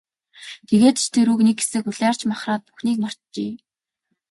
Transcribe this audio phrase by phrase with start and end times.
[0.69, 3.51] Тэгээд ч тэр үү, нэг хэсэг улайрч махраад бүхнийг мартжээ.